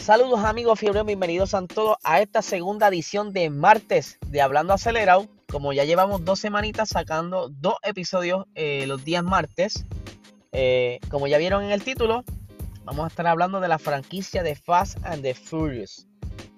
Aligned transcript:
Saludos 0.00 0.40
amigos 0.44 0.80
fiebre, 0.80 1.02
bienvenidos 1.02 1.52
a 1.52 1.64
todos 1.66 1.98
a 2.04 2.22
esta 2.22 2.40
segunda 2.40 2.88
edición 2.88 3.34
de 3.34 3.50
martes 3.50 4.18
de 4.26 4.40
Hablando 4.40 4.72
Acelerado. 4.72 5.28
Como 5.46 5.74
ya 5.74 5.84
llevamos 5.84 6.24
dos 6.24 6.40
semanitas 6.40 6.88
sacando 6.88 7.50
dos 7.50 7.74
episodios 7.82 8.46
eh, 8.54 8.86
los 8.86 9.04
días 9.04 9.22
martes, 9.22 9.84
eh, 10.52 11.00
como 11.10 11.26
ya 11.26 11.36
vieron 11.36 11.64
en 11.64 11.70
el 11.70 11.84
título, 11.84 12.24
vamos 12.84 13.04
a 13.04 13.08
estar 13.08 13.26
hablando 13.26 13.60
de 13.60 13.68
la 13.68 13.78
franquicia 13.78 14.42
de 14.42 14.54
Fast 14.54 14.96
and 15.04 15.22
the 15.22 15.34
Furious. 15.34 16.08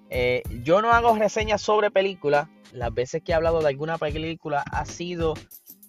Eh, 0.09 0.41
yo 0.63 0.81
no 0.81 0.91
hago 0.91 1.13
reseñas 1.13 1.61
sobre 1.61 1.91
películas, 1.91 2.47
las 2.71 2.93
veces 2.93 3.21
que 3.23 3.33
he 3.33 3.35
hablado 3.35 3.59
de 3.59 3.67
alguna 3.67 3.97
película 3.97 4.63
ha 4.71 4.85
sido 4.85 5.33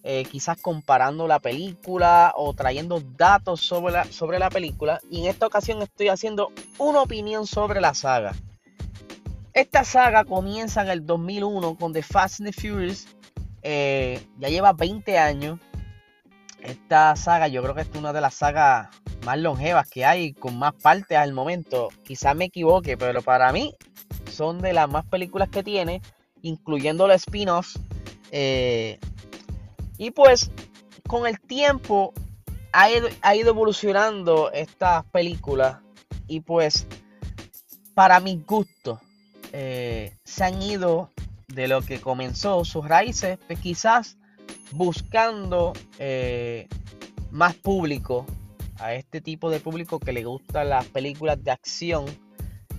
eh, 0.06 0.24
quizás 0.30 0.60
comparando 0.60 1.26
la 1.26 1.38
película 1.38 2.34
o 2.36 2.52
trayendo 2.52 3.00
datos 3.16 3.62
sobre 3.62 3.94
la, 3.94 4.04
sobre 4.04 4.38
la 4.38 4.50
película. 4.50 5.00
Y 5.10 5.22
en 5.22 5.26
esta 5.28 5.46
ocasión 5.46 5.80
estoy 5.80 6.08
haciendo 6.08 6.52
una 6.76 7.00
opinión 7.00 7.46
sobre 7.46 7.80
la 7.80 7.94
saga. 7.94 8.34
Esta 9.54 9.82
saga 9.82 10.24
comienza 10.24 10.82
en 10.82 10.90
el 10.90 11.06
2001 11.06 11.76
con 11.76 11.94
The 11.94 12.02
Fast 12.02 12.40
and 12.40 12.52
the 12.52 12.60
Furious. 12.60 13.06
Eh, 13.62 14.22
ya 14.38 14.50
lleva 14.50 14.74
20 14.74 15.16
años. 15.16 15.58
Esta 16.60 17.16
saga 17.16 17.48
yo 17.48 17.62
creo 17.62 17.74
que 17.74 17.80
es 17.80 17.88
una 17.96 18.12
de 18.12 18.20
las 18.20 18.34
sagas 18.34 18.88
más 19.24 19.38
longevas 19.38 19.88
que 19.88 20.04
hay, 20.04 20.34
con 20.34 20.58
más 20.58 20.74
partes 20.74 21.16
al 21.16 21.32
momento. 21.32 21.88
Quizás 22.04 22.36
me 22.36 22.44
equivoque, 22.46 22.98
pero 22.98 23.22
para 23.22 23.52
mí 23.52 23.74
son 24.30 24.60
de 24.60 24.74
las 24.74 24.90
más 24.90 25.06
películas 25.06 25.48
que 25.48 25.62
tiene, 25.62 26.02
incluyendo 26.42 27.06
los 27.08 27.16
spin-offs. 27.16 27.80
Eh, 28.32 28.98
y 29.98 30.10
pues 30.10 30.50
con 31.06 31.26
el 31.26 31.40
tiempo 31.40 32.12
ha 32.72 32.90
ido, 32.90 33.08
evolucionando 33.50 34.50
esta 34.52 35.04
película 35.04 35.82
y 36.26 36.40
pues 36.40 36.86
para 37.94 38.18
mi 38.20 38.42
gusto 38.44 39.00
eh, 39.52 40.16
se 40.24 40.44
han 40.44 40.60
ido 40.60 41.10
de 41.48 41.68
lo 41.68 41.82
que 41.82 42.00
comenzó 42.00 42.64
sus 42.64 42.86
raíces, 42.86 43.38
pues 43.46 43.60
quizás 43.60 44.16
buscando 44.72 45.72
eh, 45.98 46.66
más 47.30 47.54
público, 47.54 48.26
a 48.78 48.94
este 48.94 49.20
tipo 49.20 49.50
de 49.50 49.60
público 49.60 50.00
que 50.00 50.12
le 50.12 50.24
gustan 50.24 50.70
las 50.70 50.86
películas 50.86 51.42
de 51.42 51.50
acción, 51.50 52.04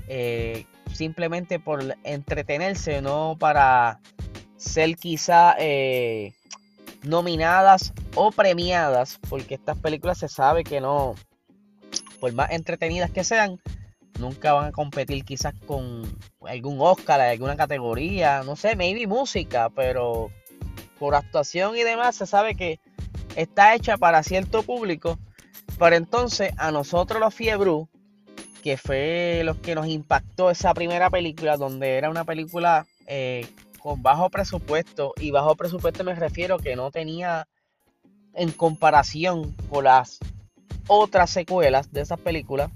eh, 0.07 0.65
simplemente 0.93 1.59
por 1.59 1.95
entretenerse, 2.03 3.01
no 3.01 3.37
para 3.39 3.99
ser 4.57 4.95
quizá 4.97 5.55
nominadas 7.05 7.93
o 8.15 8.31
premiadas, 8.31 9.19
porque 9.29 9.55
estas 9.55 9.77
películas 9.77 10.17
se 10.17 10.27
sabe 10.27 10.63
que 10.63 10.81
no, 10.81 11.15
por 12.19 12.33
más 12.33 12.51
entretenidas 12.51 13.11
que 13.11 13.23
sean, 13.23 13.59
nunca 14.19 14.53
van 14.53 14.65
a 14.67 14.71
competir 14.71 15.23
quizás 15.25 15.53
con 15.65 16.03
algún 16.47 16.77
Oscar, 16.79 17.21
alguna 17.21 17.55
categoría, 17.55 18.43
no 18.43 18.55
sé, 18.55 18.75
maybe 18.75 19.07
música, 19.07 19.69
pero 19.69 20.31
por 20.99 21.15
actuación 21.15 21.75
y 21.77 21.83
demás 21.83 22.15
se 22.15 22.25
sabe 22.25 22.55
que 22.55 22.79
está 23.35 23.75
hecha 23.75 23.97
para 23.97 24.23
cierto 24.23 24.63
público. 24.63 25.19
Pero 25.77 25.95
entonces 25.95 26.53
a 26.57 26.71
nosotros 26.71 27.19
los 27.19 27.33
Fiebru, 27.33 27.89
que 28.63 28.77
fue 28.77 29.41
lo 29.43 29.61
que 29.61 29.75
nos 29.75 29.87
impactó 29.87 30.49
esa 30.49 30.73
primera 30.73 31.09
película, 31.09 31.57
donde 31.57 31.97
era 31.97 32.09
una 32.09 32.23
película 32.23 32.85
eh, 33.07 33.45
con 33.85 34.01
bajo 34.01 34.31
presupuesto, 34.31 35.13
y 35.17 35.29
bajo 35.29 35.55
presupuesto 35.55 36.03
me 36.03 36.15
refiero 36.15 36.57
que 36.57 36.75
no 36.75 36.89
tenía 36.89 37.47
en 38.33 38.51
comparación 38.51 39.55
con 39.69 39.83
las 39.83 40.17
otras 40.87 41.29
secuelas 41.29 41.91
de 41.91 42.01
esas 42.01 42.19
películas, 42.19 42.71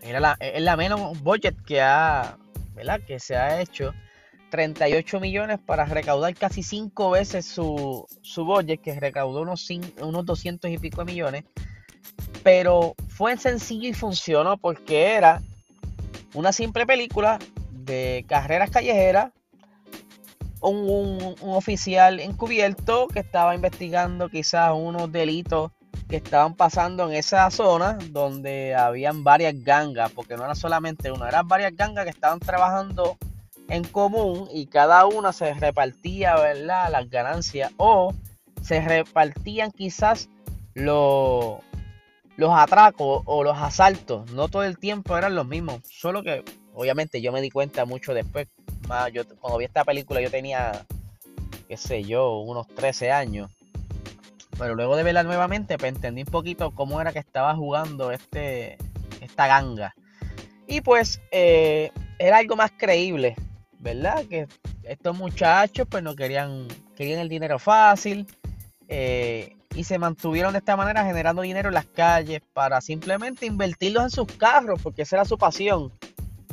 era 0.00 0.18
la, 0.18 0.36
es 0.40 0.60
la 0.60 0.76
menos 0.76 1.22
budget 1.22 1.54
que 1.64 1.80
ha, 1.80 2.36
¿verdad? 2.74 3.00
que 3.06 3.20
se 3.20 3.36
ha 3.36 3.60
hecho. 3.60 3.92
38 4.50 5.20
millones 5.20 5.60
para 5.64 5.84
recaudar 5.84 6.34
casi 6.34 6.64
5 6.64 7.10
veces 7.10 7.46
su, 7.46 8.04
su 8.22 8.44
budget, 8.44 8.80
que 8.82 8.98
recaudó 8.98 9.42
unos, 9.42 9.66
unos 10.00 10.26
200 10.26 10.68
y 10.68 10.78
pico 10.78 11.04
de 11.04 11.12
millones. 11.12 11.44
Pero 12.42 12.96
fue 13.06 13.36
sencillo 13.36 13.88
y 13.88 13.94
funcionó 13.94 14.58
porque 14.58 15.12
era 15.12 15.40
una 16.34 16.52
simple 16.52 16.86
película 16.86 17.38
de 17.70 18.24
carreras 18.28 18.70
callejeras 18.70 19.30
un, 20.70 21.34
oficial 21.42 22.20
encubierto 22.20 23.08
que 23.08 23.20
estaba 23.20 23.54
investigando 23.54 24.28
quizás 24.28 24.72
unos 24.74 25.10
delitos 25.10 25.72
que 26.08 26.16
estaban 26.16 26.54
pasando 26.54 27.08
en 27.08 27.14
esa 27.14 27.50
zona 27.50 27.98
donde 28.10 28.74
habían 28.74 29.24
varias 29.24 29.54
gangas, 29.62 30.10
porque 30.12 30.36
no 30.36 30.44
era 30.44 30.54
solamente 30.54 31.10
una, 31.10 31.28
eran 31.28 31.48
varias 31.48 31.74
gangas 31.74 32.04
que 32.04 32.10
estaban 32.10 32.38
trabajando 32.38 33.16
en 33.68 33.84
común 33.84 34.48
y 34.52 34.66
cada 34.66 35.06
una 35.06 35.32
se 35.32 35.54
repartía, 35.54 36.36
¿verdad? 36.36 36.90
Las 36.90 37.08
ganancias 37.08 37.72
o 37.76 38.14
se 38.62 38.80
repartían 38.80 39.70
quizás 39.70 40.28
los, 40.74 41.58
los 42.36 42.50
atracos 42.52 43.22
o 43.24 43.42
los 43.42 43.56
asaltos. 43.58 44.30
No 44.32 44.48
todo 44.48 44.64
el 44.64 44.78
tiempo 44.78 45.16
eran 45.16 45.34
los 45.34 45.46
mismos, 45.46 45.80
solo 45.90 46.22
que 46.22 46.44
obviamente 46.74 47.20
yo 47.20 47.32
me 47.32 47.40
di 47.40 47.50
cuenta 47.50 47.84
mucho 47.84 48.14
después 48.14 48.48
yo 49.12 49.26
cuando 49.40 49.58
vi 49.58 49.64
esta 49.64 49.84
película 49.84 50.20
yo 50.20 50.30
tenía, 50.30 50.84
qué 51.68 51.76
sé 51.76 52.04
yo, 52.04 52.38
unos 52.38 52.66
13 52.68 53.12
años. 53.12 53.50
Pero 54.58 54.74
luego 54.74 54.96
de 54.96 55.02
verla 55.02 55.22
nuevamente, 55.22 55.78
pues 55.78 55.92
entendí 55.92 56.22
un 56.22 56.28
poquito 56.28 56.72
cómo 56.72 57.00
era 57.00 57.12
que 57.12 57.18
estaba 57.18 57.54
jugando 57.54 58.12
este, 58.12 58.76
esta 59.20 59.46
ganga. 59.46 59.94
Y 60.66 60.80
pues 60.80 61.20
eh, 61.30 61.90
era 62.18 62.38
algo 62.38 62.56
más 62.56 62.72
creíble, 62.76 63.34
¿verdad? 63.78 64.24
Que 64.26 64.46
estos 64.84 65.16
muchachos 65.16 65.86
pues 65.90 66.02
no 66.02 66.14
querían, 66.14 66.68
querían 66.96 67.20
el 67.20 67.28
dinero 67.28 67.58
fácil. 67.58 68.26
Eh, 68.88 69.56
y 69.74 69.84
se 69.84 69.98
mantuvieron 69.98 70.52
de 70.52 70.58
esta 70.58 70.76
manera 70.76 71.04
generando 71.04 71.42
dinero 71.42 71.68
en 71.68 71.74
las 71.74 71.86
calles 71.86 72.42
para 72.52 72.80
simplemente 72.80 73.46
invertirlos 73.46 74.04
en 74.04 74.10
sus 74.10 74.26
carros, 74.36 74.80
porque 74.82 75.02
esa 75.02 75.16
era 75.16 75.24
su 75.24 75.38
pasión. 75.38 75.90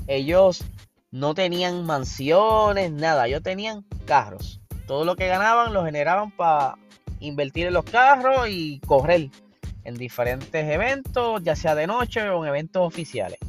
Ellos 0.08 0.64
no 1.12 1.34
tenían 1.34 1.86
mansiones, 1.86 2.92
nada, 2.92 3.28
ellos 3.28 3.42
tenían 3.42 3.84
carros. 4.06 4.62
Todo 4.88 5.06
lo 5.06 5.16
que 5.16 5.28
ganaban 5.28 5.74
lo 5.74 5.84
generaban 5.86 6.32
para 6.32 6.76
invertir 7.20 7.68
en 7.68 7.74
los 7.74 7.86
carros 7.86 8.48
y 8.50 8.80
correr 8.82 9.30
en 9.84 9.96
diferentes 9.96 10.70
eventos, 10.70 11.42
ya 11.44 11.56
sea 11.56 11.76
de 11.76 11.88
noche 11.88 12.30
o 12.30 12.44
en 12.44 12.50
eventos 12.50 12.86
oficiales. 12.86 13.40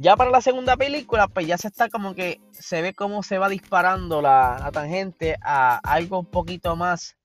Ya 0.00 0.16
para 0.16 0.30
la 0.30 0.40
segunda 0.40 0.76
película, 0.76 1.26
pues 1.26 1.46
ya 1.46 1.58
se 1.58 1.68
está 1.68 1.88
como 1.88 2.14
que 2.14 2.40
se 2.52 2.82
ve 2.82 2.94
cómo 2.94 3.22
se 3.22 3.38
va 3.38 3.48
disparando 3.48 4.22
la, 4.22 4.70
tangente 4.72 5.36
a 5.42 5.76
algo 5.78 6.20
un 6.20 6.26
poquito 6.26 6.76
más 6.76 7.16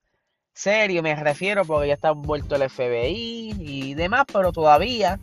serio, 0.53 1.03
me 1.03 1.15
refiero, 1.15 1.65
porque 1.65 1.89
ya 1.89 1.93
está 1.93 2.11
vuelto 2.11 2.55
el 2.55 2.69
FBI 2.69 3.55
y 3.59 3.93
demás, 3.93 4.25
pero 4.31 4.51
todavía 4.51 5.19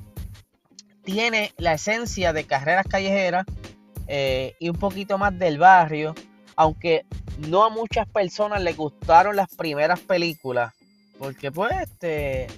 tiene 1.02 1.52
la 1.56 1.74
esencia 1.74 2.32
de 2.32 2.44
carreras 2.44 2.86
callejeras 2.88 3.46
eh, 4.12 4.56
y 4.58 4.68
un 4.68 4.76
poquito 4.76 5.18
más 5.18 5.38
del 5.38 5.56
barrio, 5.56 6.16
aunque 6.56 7.06
no 7.46 7.62
a 7.62 7.70
muchas 7.70 8.08
personas 8.08 8.60
les 8.60 8.76
gustaron 8.76 9.36
las 9.36 9.54
primeras 9.54 10.00
películas, 10.00 10.74
porque 11.16 11.52
pues 11.52 11.70
este, 11.80 12.48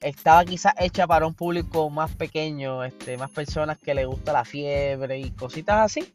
estaba 0.00 0.44
quizás 0.44 0.74
hecha 0.80 1.06
para 1.06 1.24
un 1.24 1.34
público 1.34 1.88
más 1.88 2.10
pequeño, 2.16 2.82
este, 2.82 3.16
más 3.16 3.30
personas 3.30 3.78
que 3.78 3.94
les 3.94 4.08
gusta 4.08 4.32
la 4.32 4.44
fiebre 4.44 5.20
y 5.20 5.30
cositas 5.30 5.78
así. 5.78 6.12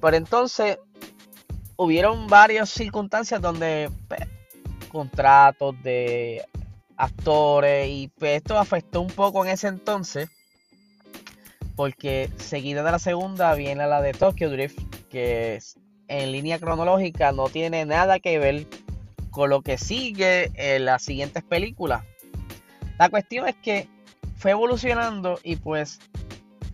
Pero 0.00 0.16
entonces 0.16 0.78
hubieron 1.76 2.26
varias 2.26 2.70
circunstancias 2.70 3.40
donde 3.40 3.92
pues, 4.08 4.22
contratos 4.88 5.80
de 5.84 6.44
actores 6.96 7.88
y 7.88 8.08
pues, 8.18 8.38
esto 8.38 8.58
afectó 8.58 9.02
un 9.02 9.10
poco 9.10 9.44
en 9.44 9.52
ese 9.52 9.68
entonces 9.68 10.28
porque 11.78 12.28
seguida 12.38 12.82
de 12.82 12.90
la 12.90 12.98
segunda 12.98 13.54
viene 13.54 13.86
la 13.86 14.02
de 14.02 14.12
Tokyo 14.12 14.50
Drift, 14.50 14.80
que 15.10 15.60
en 16.08 16.32
línea 16.32 16.58
cronológica 16.58 17.30
no 17.30 17.48
tiene 17.48 17.84
nada 17.86 18.18
que 18.18 18.36
ver 18.40 18.66
con 19.30 19.50
lo 19.50 19.62
que 19.62 19.78
sigue 19.78 20.50
en 20.56 20.86
las 20.86 21.04
siguientes 21.04 21.44
películas. 21.44 22.02
La 22.98 23.08
cuestión 23.10 23.46
es 23.46 23.54
que 23.62 23.86
fue 24.34 24.50
evolucionando 24.50 25.38
y 25.44 25.54
pues 25.54 26.00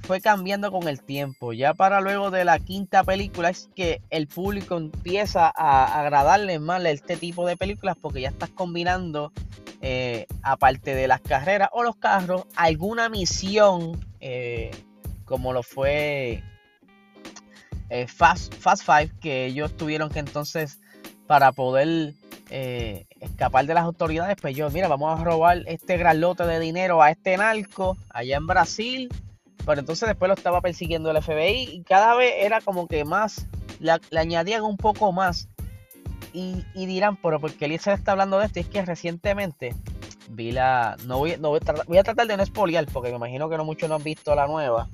fue 0.04 0.22
cambiando 0.22 0.72
con 0.72 0.88
el 0.88 1.02
tiempo. 1.02 1.52
Ya 1.52 1.74
para 1.74 2.00
luego 2.00 2.30
de 2.30 2.46
la 2.46 2.58
quinta 2.58 3.04
película 3.04 3.50
es 3.50 3.68
que 3.76 4.00
el 4.08 4.26
público 4.26 4.78
empieza 4.78 5.52
a 5.54 6.00
agradarle 6.00 6.58
más 6.60 6.82
este 6.86 7.18
tipo 7.18 7.46
de 7.46 7.58
películas 7.58 7.98
porque 8.00 8.22
ya 8.22 8.30
estás 8.30 8.48
combinando, 8.48 9.34
eh, 9.82 10.24
aparte 10.42 10.94
de 10.94 11.08
las 11.08 11.20
carreras 11.20 11.68
o 11.72 11.82
los 11.82 11.96
carros, 11.96 12.46
alguna 12.56 13.10
misión 13.10 14.00
eh, 14.20 14.70
como 15.24 15.52
lo 15.52 15.62
fue 15.62 16.42
eh, 17.90 18.06
Fast, 18.06 18.54
Five, 18.54 19.12
que 19.20 19.46
ellos 19.46 19.76
tuvieron 19.76 20.10
que 20.10 20.18
entonces, 20.18 20.80
para 21.26 21.52
poder 21.52 22.14
eh, 22.50 23.06
escapar 23.20 23.66
de 23.66 23.74
las 23.74 23.84
autoridades, 23.84 24.36
pues 24.40 24.56
yo, 24.56 24.70
mira, 24.70 24.88
vamos 24.88 25.18
a 25.18 25.24
robar 25.24 25.62
este 25.66 25.96
gran 25.96 26.20
lote 26.20 26.44
de 26.44 26.60
dinero 26.60 27.02
a 27.02 27.10
este 27.10 27.36
narco 27.36 27.96
allá 28.10 28.36
en 28.36 28.46
Brasil 28.46 29.08
pero 29.64 29.80
entonces 29.80 30.08
después 30.08 30.28
lo 30.28 30.34
estaba 30.34 30.60
persiguiendo 30.60 31.10
el 31.10 31.22
FBI 31.22 31.70
y 31.72 31.82
cada 31.82 32.14
vez 32.14 32.34
era 32.38 32.60
como 32.60 32.86
que 32.86 33.04
más, 33.04 33.46
le, 33.80 33.92
añadían 34.18 34.62
un 34.62 34.76
poco 34.76 35.12
más. 35.12 35.48
Y, 36.32 36.64
dirán, 36.74 37.16
pero 37.16 37.38
¿por 37.38 37.52
qué 37.52 37.66
Eliezer 37.66 37.94
está 37.94 38.10
hablando 38.10 38.40
de 38.40 38.46
esto? 38.46 38.58
Y 38.58 38.62
es 38.62 38.68
que 38.68 38.84
recientemente 38.84 39.72
vi 40.30 40.50
la. 40.50 40.96
No 41.06 41.18
voy, 41.18 41.36
no 41.38 41.50
voy, 41.50 41.60
voy 41.86 41.98
a 41.98 42.02
tratar 42.02 42.26
de 42.26 42.36
no 42.36 42.44
spoilear, 42.44 42.86
porque 42.86 43.10
me 43.10 43.16
imagino 43.16 43.48
que 43.48 43.56
no 43.56 43.64
muchos 43.64 43.88
no 43.88 43.94
han 43.94 44.02
visto 44.02 44.34
la 44.34 44.48
nueva. 44.48 44.88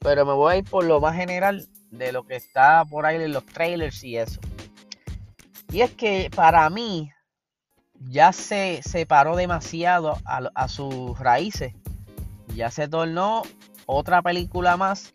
Pero 0.00 0.24
me 0.24 0.32
voy 0.32 0.54
a 0.54 0.56
ir 0.56 0.64
por 0.64 0.84
lo 0.84 1.00
más 1.00 1.14
general 1.14 1.68
de 1.90 2.12
lo 2.12 2.24
que 2.24 2.36
está 2.36 2.84
por 2.84 3.04
ahí 3.04 3.16
en 3.16 3.32
los 3.32 3.44
trailers 3.44 4.02
y 4.02 4.16
eso. 4.16 4.40
Y 5.70 5.82
es 5.82 5.90
que 5.92 6.30
para 6.34 6.68
mí 6.70 7.10
ya 8.00 8.32
se 8.32 8.80
separó 8.82 9.36
demasiado 9.36 10.18
a, 10.24 10.68
sus 10.68 11.18
raíces. 11.18 11.74
Ya 12.54 12.70
se 12.70 12.88
tornó 12.88 13.42
otra 13.86 14.22
película 14.22 14.76
más 14.76 15.12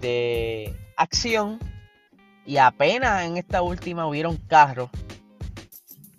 de 0.00 0.74
acción. 0.96 1.58
Y 2.46 2.58
apenas 2.58 3.24
en 3.24 3.36
esta 3.36 3.60
última 3.60 4.06
hubieron 4.06 4.36
carros. 4.36 4.88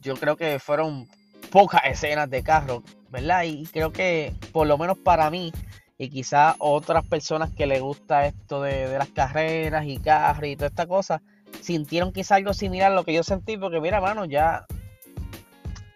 Yo 0.02 0.16
creo 0.16 0.36
que 0.36 0.60
fueron 0.60 1.08
pocas 1.52 1.82
escenas 1.86 2.30
de 2.30 2.44
carros, 2.44 2.84
¿verdad? 3.10 3.44
Y 3.44 3.66
creo 3.68 3.94
que 3.94 4.36
por 4.52 4.68
lo 4.68 4.78
menos 4.78 4.98
para 4.98 5.30
mí 5.30 5.54
y 5.98 6.10
quizás 6.10 6.56
otras 6.60 7.06
personas 7.08 7.52
que 7.52 7.66
les 7.66 7.82
gusta 7.82 8.28
esto 8.28 8.62
de, 8.62 8.98
las 8.98 9.10
carreras 9.10 9.86
y 9.86 9.98
carros 9.98 10.48
y 10.48 10.56
toda 10.56 10.68
esta 10.68 10.86
cosa, 10.86 11.22
sintieron 11.62 12.14
quizás 12.14 12.34
algo 12.34 12.54
similar 12.54 12.92
a 12.92 12.96
lo 12.96 13.04
que 13.04 13.14
yo 13.14 13.24
sentí, 13.24 13.58
porque 13.58 13.82
mira, 13.82 14.00
mano, 14.00 14.26
ya, 14.26 14.66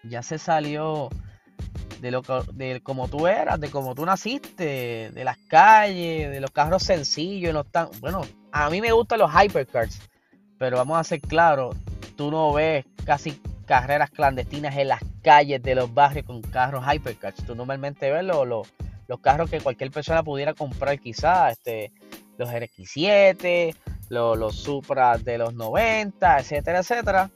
ya 0.02 0.22
se 0.22 0.38
salió 0.38 1.08
de 2.00 2.10
lo 2.10 2.22
de 2.52 2.80
como 2.80 3.06
tú 3.06 3.28
eras, 3.28 3.60
de 3.60 3.70
cómo 3.70 3.94
tú 3.94 4.04
naciste, 4.04 5.10
de 5.12 5.24
las 5.24 5.38
calles, 5.48 6.30
de 6.30 6.40
los 6.40 6.50
carros 6.50 6.82
sencillos, 6.82 7.54
no 7.54 7.62
tan, 7.62 7.88
bueno, 8.00 8.22
a 8.50 8.68
mí 8.70 8.80
me 8.80 8.90
gustan 8.90 9.20
los 9.20 9.30
hypercars, 9.30 10.00
pero 10.58 10.78
vamos 10.78 10.98
a 10.98 11.04
ser 11.04 11.20
claros, 11.20 11.76
tú 12.16 12.32
no 12.32 12.52
ves 12.52 12.84
casi 13.04 13.40
carreras 13.66 14.10
clandestinas 14.10 14.76
en 14.76 14.88
las 14.88 15.00
calles 15.22 15.62
de 15.62 15.76
los 15.76 15.94
barrios 15.94 16.26
con 16.26 16.42
carros 16.42 16.84
hypercars, 16.92 17.44
tú 17.46 17.54
normalmente 17.54 18.10
ves 18.10 18.24
los 18.24 18.48
los 18.48 18.68
carros 19.20 19.50
que 19.50 19.60
cualquier 19.60 19.90
persona 19.90 20.22
pudiera 20.22 20.54
comprar 20.54 20.98
quizás, 20.98 21.52
este, 21.52 21.92
los 22.38 22.48
RX7, 22.50 23.74
los, 24.08 24.38
los 24.38 24.56
Supra 24.56 25.18
de 25.18 25.38
los 25.38 25.54
90, 25.54 26.38
etcétera, 26.38 26.80
etcétera. 26.80 27.30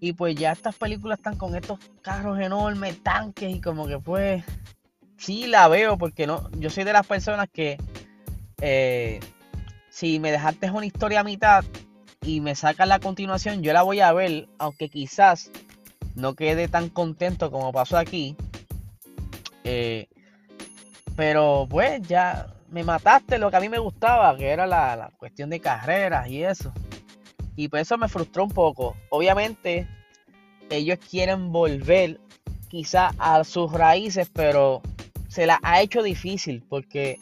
Y 0.00 0.12
pues 0.12 0.34
ya 0.34 0.52
estas 0.52 0.74
películas 0.76 1.18
están 1.18 1.36
con 1.36 1.54
estos 1.54 1.78
carros 2.02 2.38
enormes, 2.38 3.02
tanques 3.02 3.54
y 3.54 3.60
como 3.60 3.86
que 3.86 3.98
pues 3.98 4.44
sí 5.16 5.46
la 5.46 5.68
veo 5.68 5.96
porque 5.96 6.26
no, 6.26 6.50
yo 6.58 6.68
soy 6.70 6.84
de 6.84 6.92
las 6.92 7.06
personas 7.06 7.48
que 7.50 7.78
eh, 8.60 9.20
si 9.90 10.18
me 10.18 10.30
dejaste 10.32 10.70
una 10.70 10.86
historia 10.86 11.20
a 11.20 11.24
mitad 11.24 11.64
y 12.20 12.40
me 12.40 12.54
sacas 12.54 12.88
la 12.88 12.98
continuación, 12.98 13.62
yo 13.62 13.72
la 13.72 13.82
voy 13.82 14.00
a 14.00 14.12
ver, 14.12 14.48
aunque 14.58 14.88
quizás 14.88 15.50
no 16.14 16.34
quede 16.34 16.68
tan 16.68 16.88
contento 16.88 17.50
como 17.50 17.72
pasó 17.72 17.96
aquí. 17.96 18.36
Eh, 19.64 20.08
pero 21.16 21.66
pues 21.68 22.02
ya 22.02 22.46
me 22.70 22.82
mataste 22.82 23.38
lo 23.38 23.50
que 23.50 23.56
a 23.56 23.60
mí 23.60 23.68
me 23.68 23.78
gustaba, 23.78 24.36
que 24.36 24.48
era 24.48 24.66
la, 24.66 25.12
cuestión 25.16 25.50
de 25.50 25.60
carreras 25.60 26.28
y 26.28 26.42
eso. 26.42 26.72
Y 27.56 27.68
pues 27.68 27.82
eso 27.82 27.96
me 27.98 28.08
frustró 28.08 28.44
un 28.44 28.50
poco. 28.50 28.96
Obviamente 29.10 29.86
ellos 30.70 30.98
quieren 30.98 31.52
volver 31.52 32.18
quizá 32.68 33.12
a 33.18 33.44
sus 33.44 33.72
raíces, 33.72 34.28
pero 34.32 34.82
se 35.28 35.46
la 35.46 35.60
ha 35.62 35.80
hecho 35.82 36.02
difícil 36.02 36.64
porque 36.68 37.20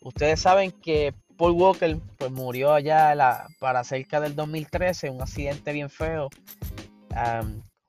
ustedes 0.00 0.40
saben 0.40 0.72
que 0.72 1.14
Paul 1.36 1.52
Walker 1.52 1.96
pues 2.18 2.32
murió 2.32 2.72
allá 2.72 3.14
la, 3.14 3.46
para 3.60 3.84
cerca 3.84 4.20
del 4.20 4.34
2013, 4.34 5.10
un 5.10 5.22
accidente 5.22 5.72
bien 5.72 5.88
feo, 5.88 6.30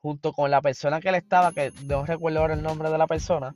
junto 0.02 0.34
con 0.34 0.52
la 0.52 0.62
persona 0.62 1.02
que 1.02 1.10
él 1.10 1.16
estaba, 1.16 1.52
que 1.52 1.74
no 1.86 2.06
recuerdo 2.06 2.40
ahora 2.40 2.54
el 2.54 2.62
nombre 2.62 2.92
de 2.92 2.98
la 2.98 3.08
persona. 3.08 3.56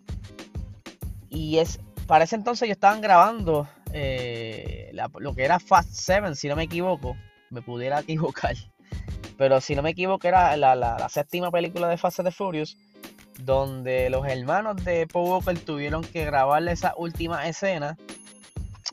Y 1.36 1.60
es, 1.60 1.80
para 2.08 2.24
ese 2.24 2.38
entonces 2.38 2.64
ellos 2.64 2.78
estaban 2.78 3.02
grabando 3.02 3.68
eh, 3.92 4.92
lo 5.20 5.36
que 5.36 5.44
era 5.44 5.60
Fast 5.60 5.90
7, 5.92 6.34
si 6.36 6.48
no 6.48 6.56
me 6.56 6.64
equivoco. 6.64 7.16
Me 7.50 7.62
pudiera 7.62 8.00
equivocar. 8.02 8.56
Pero 9.38 9.60
si 9.60 9.76
no 9.76 9.82
me 9.82 9.90
equivoco, 9.90 10.28
era 10.28 10.56
la, 10.56 11.10
séptima 11.10 11.52
película 11.52 11.90
de 11.90 11.98
Fast 11.98 12.22
and 12.22 12.32
Furious. 12.32 12.78
Donde 13.40 14.10
los 14.10 14.26
hermanos 14.26 14.84
de 14.86 15.08
Paul 15.08 15.30
Walker 15.30 15.60
tuvieron 15.60 16.04
que 16.04 16.24
grabarle 16.24 16.72
esa 16.72 16.94
última 16.96 17.48
escena. 17.50 17.98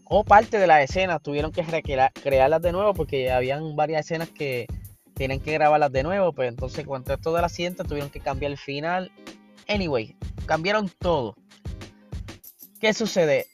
O 0.05 0.25
parte 0.25 0.59
de 0.59 0.67
la 0.67 0.83
escena 0.83 1.21
tuvieron 1.21 1.53
que 1.53 1.65
crearlas 2.13 2.61
de 2.61 2.73
nuevo. 2.73 2.93
Porque 2.93 3.31
habían 3.31 3.77
varias 3.77 4.05
escenas 4.05 4.31
que 4.31 4.67
tienen 5.15 5.39
que 5.39 5.53
grabarlas 5.53 5.93
de 5.93 6.03
nuevo. 6.03 6.33
Pues 6.33 6.49
entonces, 6.49 6.85
cuando 6.85 7.15
esto 7.15 7.33
del 7.33 7.45
accidente, 7.45 7.85
tuvieron 7.85 8.11
que 8.11 8.19
cambiar 8.19 8.51
el 8.51 8.59
final. 8.59 9.13
Anyway, 9.69 10.17
cambiaron 10.47 10.91
todo. 10.99 11.37
¿Qué 12.83 12.93
sucede? 12.95 13.47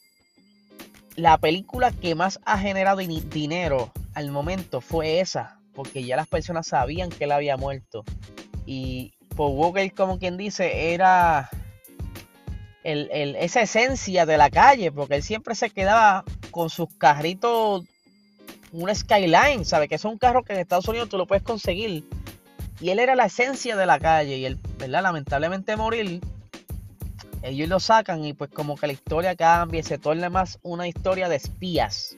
La 1.15 1.37
película 1.37 1.93
que 1.93 2.15
más 2.15 2.41
ha 2.47 2.59
generado 2.59 2.97
dinero 2.97 3.93
al 4.15 4.31
momento 4.31 4.81
fue 4.81 5.21
esa, 5.21 5.61
porque 5.75 6.03
ya 6.03 6.17
las 6.17 6.27
personas 6.27 6.67
sabían 6.67 7.11
que 7.11 7.25
él 7.25 7.33
había 7.33 7.59
muerto. 7.59 8.05
Y 8.65 9.13
Paul 9.37 9.55
Walker, 9.55 9.93
como 9.93 10.19
quien 10.19 10.39
dice, 10.39 10.95
era 10.95 11.51
esa 12.83 13.61
esencia 13.61 14.25
de 14.25 14.39
la 14.39 14.49
calle, 14.49 14.91
porque 14.93 15.17
él 15.17 15.23
siempre 15.23 15.55
se 15.55 15.69
quedaba 15.69 16.25
con 16.51 16.71
sus 16.71 16.89
carritos, 16.97 17.85
un 18.73 18.95
Skyline, 18.95 19.67
¿sabes? 19.67 19.91
Que 19.91 19.97
es 19.97 20.07
un 20.07 20.17
carro 20.17 20.43
que 20.43 20.55
en 20.55 20.61
Estados 20.61 20.89
Unidos 20.89 21.11
tú 21.11 21.19
lo 21.19 21.27
puedes 21.27 21.45
conseguir. 21.45 22.09
Y 22.81 22.89
él 22.89 22.99
era 22.99 23.15
la 23.15 23.27
esencia 23.27 23.77
de 23.77 23.85
la 23.85 23.99
calle 23.99 24.39
y 24.39 24.47
él, 24.47 24.59
¿verdad? 24.79 25.03
Lamentablemente 25.03 25.77
morir 25.77 26.23
ellos 27.43 27.69
lo 27.69 27.81
sacan 27.81 28.25
y 28.25 28.33
pues 28.33 28.51
como 28.51 28.77
que 28.77 28.87
la 28.87 28.93
historia 28.93 29.37
cambia 29.37 29.81
y 29.81 29.83
se 29.83 29.99
torna 29.99 30.29
más 30.29 30.59
una 30.63 30.89
historia 30.89 31.29
de 31.29 31.37
espías, 31.37 32.17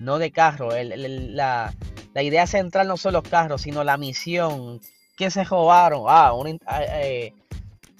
no 0.00 0.18
de 0.18 0.30
carro. 0.30 0.70
la, 0.72 1.72
idea 2.16 2.46
central 2.46 2.88
no 2.88 2.96
son 2.96 3.14
los 3.14 3.22
carros, 3.22 3.62
sino 3.62 3.84
la 3.84 3.96
misión. 3.96 4.80
que 5.16 5.30
se 5.30 5.44
robaron? 5.44 6.04
Ah, 6.08 6.32
un, 6.32 6.58
ah, 6.66 6.82
eh, 6.82 7.32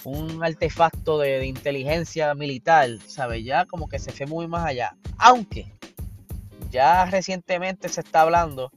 un 0.05 0.43
artefacto 0.43 1.19
de, 1.19 1.47
inteligencia 1.47 2.35
militar, 2.35 2.91
¿sabes? 3.07 3.45
Ya 3.45 3.67
como 3.67 3.89
que 3.89 3.99
se 3.99 4.13
fue 4.13 4.27
muy 4.27 4.47
más 4.47 4.67
allá. 4.67 4.97
Aunque 5.19 5.73
ya 6.71 7.07
recientemente 7.07 7.89
se 7.89 8.01
está 8.01 8.23
hablando 8.23 8.71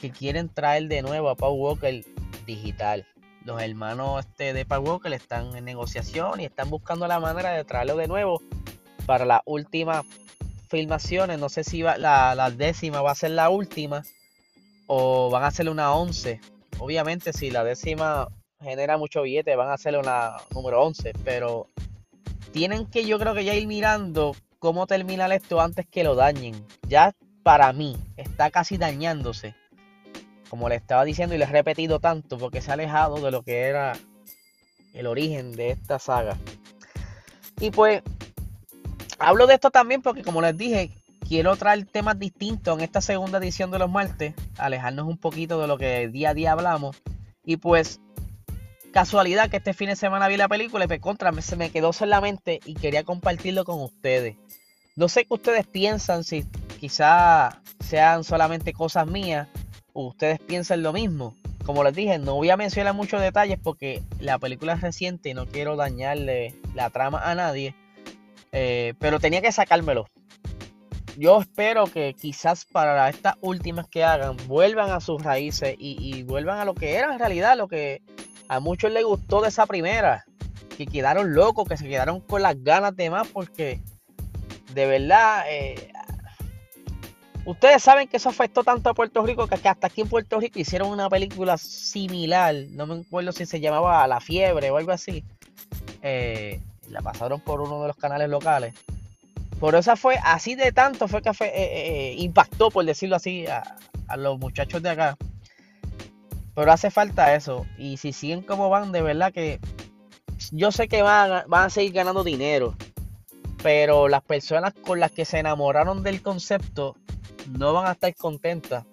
que 0.00 0.10
quieren 0.10 0.48
traer 0.48 0.88
de 0.88 1.02
nuevo 1.02 1.28
a 1.28 1.36
Paul 1.36 1.58
Walker 1.58 2.04
digital 2.46 3.06
los 3.50 3.60
hermanos 3.60 4.20
este, 4.20 4.52
de 4.52 4.64
Paul 4.64 4.86
Walker 4.86 5.12
están 5.12 5.56
en 5.56 5.64
negociación 5.64 6.38
y 6.38 6.44
están 6.44 6.70
buscando 6.70 7.08
la 7.08 7.18
manera 7.18 7.50
de 7.50 7.64
traerlo 7.64 7.96
de 7.96 8.06
nuevo 8.06 8.40
para 9.06 9.24
las 9.24 9.40
últimas 9.44 10.06
filmaciones. 10.68 11.40
No 11.40 11.48
sé 11.48 11.64
si 11.64 11.82
va, 11.82 11.98
la, 11.98 12.50
décima 12.56 13.02
va 13.02 13.10
a 13.10 13.16
ser 13.16 13.32
la 13.32 13.50
última 13.50 14.04
o 14.86 15.30
van 15.30 15.42
a 15.42 15.48
hacerle 15.48 15.72
una 15.72 15.92
11. 15.92 16.40
Obviamente, 16.78 17.32
si 17.32 17.50
la 17.50 17.64
décima 17.64 18.28
genera 18.60 18.96
mucho 18.96 19.22
billete, 19.22 19.56
van 19.56 19.70
a 19.70 19.74
hacerle 19.74 19.98
una 19.98 20.36
número 20.54 20.80
11. 20.82 21.12
Pero 21.24 21.66
tienen 22.52 22.86
que, 22.86 23.04
yo 23.04 23.18
creo 23.18 23.34
que 23.34 23.44
ya 23.44 23.54
ir 23.54 23.66
mirando 23.66 24.36
cómo 24.60 24.86
terminar 24.86 25.32
esto 25.32 25.60
antes 25.60 25.88
que 25.88 26.04
lo 26.04 26.14
dañen. 26.14 26.64
Ya 26.86 27.16
para 27.42 27.72
mí 27.72 27.96
está 28.16 28.52
casi 28.52 28.76
dañándose 28.76 29.56
como 30.50 30.68
le 30.68 30.74
estaba 30.74 31.04
diciendo 31.04 31.34
y 31.34 31.38
le 31.38 31.44
he 31.44 31.48
repetido 31.48 32.00
tanto 32.00 32.36
porque 32.36 32.60
se 32.60 32.72
ha 32.72 32.74
alejado 32.74 33.20
de 33.20 33.30
lo 33.30 33.42
que 33.42 33.62
era 33.62 33.92
el 34.92 35.06
origen 35.06 35.52
de 35.52 35.70
esta 35.70 36.00
saga. 36.00 36.36
Y 37.60 37.70
pues 37.70 38.02
hablo 39.18 39.46
de 39.46 39.54
esto 39.54 39.70
también 39.70 40.02
porque 40.02 40.22
como 40.22 40.42
les 40.42 40.58
dije, 40.58 40.90
quiero 41.26 41.54
traer 41.54 41.86
temas 41.86 42.18
distintos 42.18 42.76
en 42.76 42.82
esta 42.82 43.00
segunda 43.00 43.38
edición 43.38 43.70
de 43.70 43.78
los 43.78 43.88
martes, 43.88 44.34
alejarnos 44.58 45.06
un 45.06 45.18
poquito 45.18 45.60
de 45.60 45.68
lo 45.68 45.78
que 45.78 46.08
día 46.08 46.30
a 46.30 46.34
día 46.34 46.52
hablamos. 46.52 47.00
Y 47.44 47.56
pues 47.56 48.00
casualidad 48.92 49.50
que 49.50 49.58
este 49.58 49.72
fin 49.72 49.88
de 49.88 49.96
semana 49.96 50.26
vi 50.26 50.36
la 50.36 50.48
película 50.48 50.84
y 50.84 50.88
pues 50.88 51.00
contra 51.00 51.32
se 51.40 51.54
me 51.54 51.70
quedó 51.70 51.92
solamente 51.92 52.58
y 52.64 52.74
quería 52.74 53.04
compartirlo 53.04 53.64
con 53.64 53.80
ustedes. 53.80 54.36
No 54.96 55.08
sé 55.08 55.24
qué 55.24 55.34
ustedes 55.34 55.66
piensan, 55.68 56.24
si 56.24 56.44
quizá 56.80 57.62
sean 57.78 58.24
solamente 58.24 58.72
cosas 58.72 59.06
mías 59.06 59.46
ustedes 59.94 60.38
piensan 60.40 60.82
lo 60.82 60.92
mismo. 60.92 61.34
Como 61.64 61.84
les 61.84 61.94
dije, 61.94 62.18
no 62.18 62.34
voy 62.34 62.50
a 62.50 62.56
mencionar 62.56 62.94
muchos 62.94 63.20
detalles 63.20 63.58
porque 63.62 64.02
la 64.18 64.38
película 64.38 64.72
es 64.72 64.80
reciente 64.80 65.30
y 65.30 65.34
no 65.34 65.46
quiero 65.46 65.76
dañarle 65.76 66.54
la 66.74 66.90
trama 66.90 67.20
a 67.22 67.34
nadie. 67.34 67.74
Eh, 68.52 68.94
pero 68.98 69.20
tenía 69.20 69.42
que 69.42 69.52
sacármelo. 69.52 70.06
Yo 71.16 71.40
espero 71.40 71.84
que 71.84 72.14
quizás 72.14 72.64
para 72.64 73.08
estas 73.08 73.34
últimas 73.40 73.88
que 73.88 74.04
hagan 74.04 74.36
vuelvan 74.46 74.90
a 74.90 75.00
sus 75.00 75.22
raíces 75.22 75.74
y, 75.78 76.22
vuelvan 76.22 76.58
a 76.58 76.64
lo 76.64 76.74
que 76.74 76.94
era 76.94 77.12
en 77.12 77.18
realidad, 77.18 77.56
lo 77.56 77.68
que 77.68 78.02
a 78.48 78.60
muchos 78.60 78.90
les 78.90 79.04
gustó 79.04 79.42
de 79.42 79.48
esa 79.48 79.66
primera. 79.66 80.24
Que 80.76 80.86
quedaron 80.86 81.34
locos, 81.34 81.68
que 81.68 81.76
se 81.76 81.88
quedaron 81.88 82.20
con 82.20 82.42
las 82.42 82.62
ganas 82.62 82.96
de 82.96 83.10
más 83.10 83.28
porque 83.28 83.80
de 84.72 84.86
verdad 84.86 85.44
eh, 85.48 85.89
Ustedes 87.50 87.82
saben 87.82 88.06
que 88.06 88.18
eso 88.18 88.28
afectó 88.28 88.62
tanto 88.62 88.90
a 88.90 88.94
Puerto 88.94 89.26
Rico 89.26 89.48
que 89.48 89.56
hasta 89.56 89.88
aquí 89.88 90.02
en 90.02 90.08
Puerto 90.08 90.38
Rico 90.38 90.60
hicieron 90.60 90.88
una 90.88 91.10
película 91.10 91.58
similar. 91.58 92.54
No 92.70 92.86
me 92.86 93.00
acuerdo 93.00 93.32
si 93.32 93.44
se 93.44 93.58
llamaba 93.58 94.06
La 94.06 94.20
Fiebre 94.20 94.70
o 94.70 94.76
algo 94.76 94.92
así. 94.92 95.24
Eh, 96.00 96.60
la 96.90 97.02
pasaron 97.02 97.40
por 97.40 97.60
uno 97.60 97.82
de 97.82 97.88
los 97.88 97.96
canales 97.96 98.28
locales. 98.28 98.72
Por 99.58 99.74
eso 99.74 99.96
fue 99.96 100.16
así 100.22 100.54
de 100.54 100.70
tanto 100.70 101.08
fue 101.08 101.22
que 101.22 101.30
eh, 101.30 101.40
eh, 101.42 102.14
impactó, 102.18 102.70
por 102.70 102.84
decirlo 102.84 103.16
así, 103.16 103.46
a, 103.48 103.64
los 104.16 104.38
muchachos 104.38 104.80
de 104.80 104.90
acá. 104.90 105.16
Pero 106.54 106.70
hace 106.70 106.92
falta 106.92 107.34
eso. 107.34 107.66
Y 107.76 107.96
si 107.96 108.12
siguen 108.12 108.42
como 108.42 108.70
van, 108.70 108.92
de 108.92 109.02
verdad 109.02 109.32
que 109.32 109.58
yo 110.52 110.70
sé 110.70 110.86
que 110.86 111.02
van, 111.02 111.42
van 111.48 111.64
a 111.64 111.70
seguir 111.70 111.94
ganando 111.94 112.22
dinero. 112.22 112.76
Pero 113.60 114.06
las 114.06 114.22
personas 114.22 114.72
con 114.72 115.00
las 115.00 115.10
que 115.10 115.24
se 115.24 115.40
enamoraron 115.40 116.04
del 116.04 116.22
concepto 116.22 116.94
no 117.58 117.72
van 117.72 117.86
a 117.86 117.92
estar 117.92 118.14
contentas. 118.14 118.84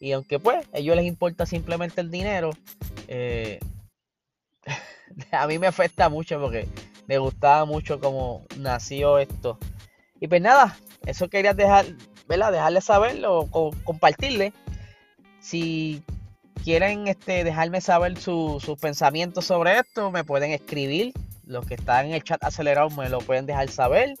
Y 0.00 0.12
aunque 0.12 0.38
pues 0.38 0.66
a 0.72 0.78
ellos 0.78 0.96
les 0.96 1.06
importa 1.06 1.46
simplemente 1.46 2.00
el 2.00 2.10
dinero, 2.10 2.50
eh, 3.08 3.60
a 5.32 5.46
mí 5.46 5.58
me 5.58 5.66
afecta 5.66 6.08
mucho 6.08 6.40
porque 6.40 6.68
me 7.06 7.18
gustaba 7.18 7.64
mucho 7.64 8.00
cómo 8.00 8.44
nació 8.58 9.18
esto. 9.18 9.58
Y 10.20 10.28
pues 10.28 10.40
nada, 10.40 10.76
eso 11.06 11.28
quería 11.28 11.54
dejar, 11.54 11.86
¿verdad? 12.28 12.52
Dejarle 12.52 12.80
saberlo 12.80 13.48
o 13.50 13.70
compartirle. 13.84 14.52
Si 15.40 16.02
quieren 16.64 17.08
este, 17.08 17.44
dejarme 17.44 17.80
saber 17.80 18.18
sus 18.18 18.64
pensamientos 18.80 19.44
sobre 19.44 19.78
esto, 19.78 20.10
me 20.10 20.24
pueden 20.24 20.50
escribir. 20.52 21.12
Los 21.46 21.66
que 21.66 21.74
están 21.74 22.06
en 22.06 22.12
el 22.14 22.24
chat 22.24 22.42
acelerado 22.42 22.88
me 22.90 23.10
lo 23.10 23.18
pueden 23.18 23.44
dejar 23.44 23.68
saber. 23.68 24.14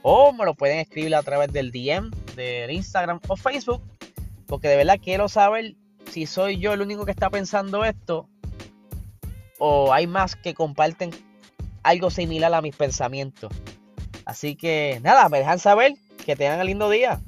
O 0.00 0.32
me 0.32 0.44
lo 0.46 0.54
pueden 0.54 0.78
escribir 0.78 1.14
a 1.14 1.22
través 1.22 1.52
del 1.52 1.70
DM, 1.70 2.10
del 2.34 2.70
Instagram 2.70 3.20
o 3.28 3.36
Facebook. 3.36 3.82
Porque 4.46 4.68
de 4.68 4.76
verdad 4.76 4.98
quiero 5.02 5.28
saber 5.28 5.76
si 6.10 6.26
soy 6.26 6.58
yo 6.58 6.72
el 6.72 6.80
único 6.80 7.04
que 7.04 7.10
está 7.10 7.30
pensando 7.30 7.84
esto. 7.84 8.28
O 9.58 9.92
hay 9.92 10.06
más 10.06 10.36
que 10.36 10.54
comparten 10.54 11.10
algo 11.82 12.10
similar 12.10 12.52
a 12.54 12.62
mis 12.62 12.76
pensamientos. 12.76 13.52
Así 14.24 14.56
que 14.56 15.00
nada, 15.02 15.28
me 15.28 15.38
dejan 15.38 15.58
saber 15.58 15.94
que 16.24 16.36
tengan 16.36 16.60
un 16.60 16.66
lindo 16.66 16.90
día. 16.90 17.20